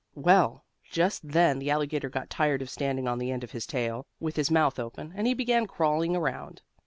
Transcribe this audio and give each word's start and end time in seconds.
Well, 0.15 0.65
just 0.89 1.27
then 1.29 1.59
the 1.59 1.69
alligator 1.69 2.09
got 2.09 2.31
tired 2.31 2.63
of 2.63 2.71
standing 2.71 3.07
on 3.07 3.19
the 3.19 3.29
end 3.31 3.43
of 3.43 3.51
his 3.51 3.67
tail, 3.67 4.07
with 4.19 4.35
his 4.35 4.49
mouth 4.49 4.79
open, 4.79 5.13
and 5.15 5.27
he 5.27 5.35
began 5.35 5.67
crawling 5.67 6.15
around. 6.15 6.63